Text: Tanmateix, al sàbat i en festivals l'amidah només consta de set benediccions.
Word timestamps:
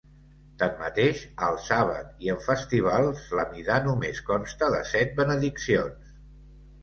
Tanmateix, 0.59 1.19
al 1.47 1.57
sàbat 1.65 2.23
i 2.27 2.31
en 2.35 2.39
festivals 2.45 3.27
l'amidah 3.39 3.77
només 3.89 4.21
consta 4.31 4.71
de 4.77 4.83
set 4.95 5.13
benediccions. 5.21 6.11